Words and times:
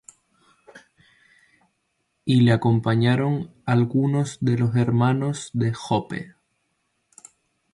y 2.25 2.41
le 2.41 2.53
acompañaron 2.53 3.53
algunos 3.67 4.39
de 4.41 4.57
los 4.57 4.75
hermanos 4.75 5.51
de 5.53 5.73
Joppe. 5.75 6.33